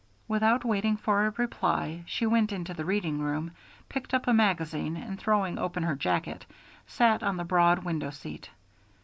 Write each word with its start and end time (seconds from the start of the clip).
Without 0.27 0.65
waiting 0.65 0.97
for 0.97 1.27
a 1.27 1.33
reply, 1.37 2.03
she 2.07 2.25
went 2.25 2.51
into 2.51 2.73
the 2.73 2.83
reading 2.85 3.19
room, 3.19 3.51
picked 3.87 4.15
up 4.15 4.25
a 4.25 4.33
magazine, 4.33 4.97
and, 4.97 5.19
throwing 5.19 5.59
open 5.59 5.83
her 5.83 5.93
jacket, 5.95 6.43
sat 6.87 7.21
on 7.21 7.37
the 7.37 7.43
broad 7.45 7.83
window 7.83 8.09
seat. 8.09 8.49